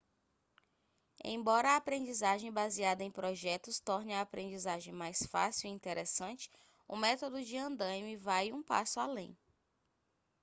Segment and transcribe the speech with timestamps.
[1.23, 6.49] embora a aprendizagem baseada em projetos torne a aprendizagem mais fácil e interessante
[6.87, 9.37] o método de andaime vai um passo além